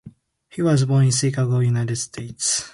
He 0.49 0.63
was 0.63 0.85
born 0.85 1.05
in 1.05 1.11
Chicago, 1.11 1.59
United 1.59 1.95
States. 1.95 2.67